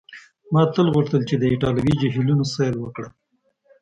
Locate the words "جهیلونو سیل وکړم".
2.01-3.13